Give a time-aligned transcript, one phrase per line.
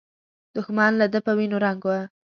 [0.55, 1.89] دښمن له ده په وینو رنګ و.